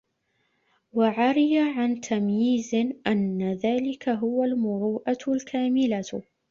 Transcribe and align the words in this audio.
وَعَرِيَ 0.93 1.59
عَنْ 1.59 2.01
تَمْيِيزٍ 2.01 2.71
أَنَّ 3.07 3.53
ذَلِكَ 3.53 4.09
هُوَ 4.09 4.43
الْمُرُوءَةُ 4.43 5.17
الْكَامِلَةُ 5.27 6.23